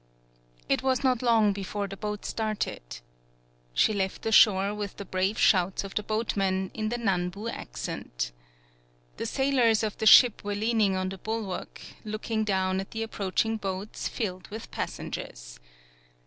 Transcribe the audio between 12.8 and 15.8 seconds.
the approaching boats filled with passengers.